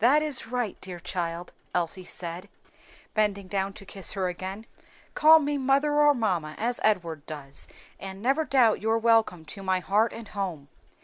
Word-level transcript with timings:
"That 0.00 0.22
is 0.22 0.48
right, 0.48 0.76
dear 0.80 0.98
child," 0.98 1.52
Elsie 1.72 2.02
said, 2.02 2.48
bending 3.14 3.46
down 3.46 3.74
to 3.74 3.86
kiss 3.86 4.14
her 4.14 4.26
again, 4.26 4.66
"call 5.14 5.38
me 5.38 5.56
mother 5.56 5.92
or 6.00 6.14
mamma, 6.14 6.56
as 6.58 6.80
Edward 6.82 7.24
does, 7.26 7.68
and 8.00 8.20
never 8.20 8.44
doubt 8.44 8.80
your 8.82 8.98
welcome 8.98 9.44
to 9.44 9.62
my 9.62 9.78
heart 9.78 10.12
and 10.12 10.26
home. 10.26 10.66